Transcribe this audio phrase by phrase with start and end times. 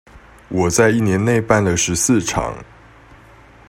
[0.49, 2.51] 我在一年內辦了十四場